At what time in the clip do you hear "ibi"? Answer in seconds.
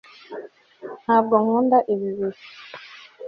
1.93-2.09